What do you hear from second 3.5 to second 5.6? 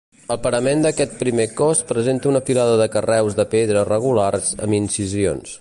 pedra regulars amb incisions.